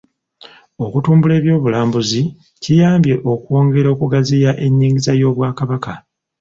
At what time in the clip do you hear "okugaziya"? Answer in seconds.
3.95-4.51